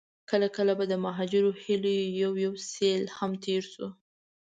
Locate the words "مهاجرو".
1.05-1.51